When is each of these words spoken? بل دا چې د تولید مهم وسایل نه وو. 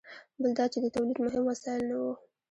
بل 0.41 0.51
دا 0.57 0.65
چې 0.73 0.79
د 0.81 0.85
تولید 0.95 1.17
مهم 1.25 1.43
وسایل 1.45 1.83
نه 1.89 1.95
وو. 2.01 2.13